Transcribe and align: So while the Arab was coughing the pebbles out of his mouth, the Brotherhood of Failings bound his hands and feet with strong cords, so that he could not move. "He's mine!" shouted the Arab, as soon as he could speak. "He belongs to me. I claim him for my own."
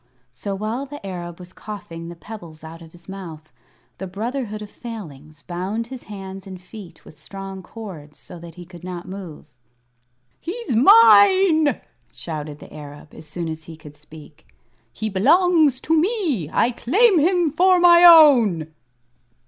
So 0.33 0.55
while 0.55 0.87
the 0.87 1.05
Arab 1.05 1.37
was 1.39 1.53
coughing 1.53 2.09
the 2.09 2.15
pebbles 2.15 2.63
out 2.63 2.81
of 2.81 2.91
his 2.91 3.07
mouth, 3.07 3.53
the 3.99 4.07
Brotherhood 4.07 4.63
of 4.63 4.71
Failings 4.71 5.43
bound 5.43 5.85
his 5.93 6.05
hands 6.05 6.47
and 6.47 6.59
feet 6.59 7.05
with 7.05 7.15
strong 7.15 7.61
cords, 7.61 8.17
so 8.17 8.39
that 8.39 8.55
he 8.55 8.65
could 8.65 8.83
not 8.83 9.07
move. 9.07 9.45
"He's 10.39 10.75
mine!" 10.75 11.79
shouted 12.11 12.57
the 12.57 12.73
Arab, 12.73 13.13
as 13.13 13.27
soon 13.27 13.47
as 13.47 13.65
he 13.65 13.75
could 13.75 13.93
speak. 13.93 14.47
"He 14.91 15.07
belongs 15.07 15.79
to 15.81 15.95
me. 15.95 16.49
I 16.51 16.71
claim 16.71 17.19
him 17.19 17.51
for 17.51 17.79
my 17.79 18.03
own." 18.03 18.73